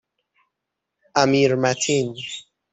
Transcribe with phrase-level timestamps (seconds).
[1.23, 2.15] امیرمتین